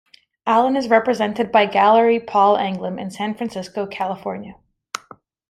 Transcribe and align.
Allen 0.47 0.75
is 0.75 0.87
represented 0.87 1.51
by 1.51 1.67
Gallery 1.67 2.19
Paule 2.19 2.57
Anglim 2.57 2.97
in 2.97 3.11
San 3.11 3.35
Francisco, 3.35 3.85
California. 3.85 4.55